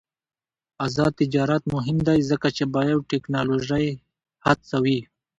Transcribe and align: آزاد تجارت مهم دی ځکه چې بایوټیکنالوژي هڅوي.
آزاد 0.85 1.11
تجارت 1.21 1.63
مهم 1.75 1.97
دی 2.07 2.19
ځکه 2.29 2.47
چې 2.57 2.63
بایوټیکنالوژي 2.73 3.87
هڅوي. 4.45 4.99